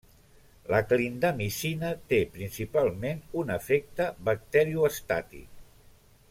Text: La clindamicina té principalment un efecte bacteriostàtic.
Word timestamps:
La 0.75 0.79
clindamicina 0.93 1.91
té 2.13 2.19
principalment 2.37 3.21
un 3.43 3.53
efecte 3.57 4.09
bacteriostàtic. 4.31 5.63